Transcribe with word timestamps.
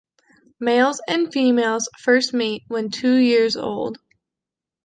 Males 0.59 0.99
and 1.07 1.31
females 1.31 1.87
first 1.99 2.33
mate 2.33 2.63
when 2.69 2.89
two 2.89 3.13
years 3.17 3.55
old. 3.55 3.99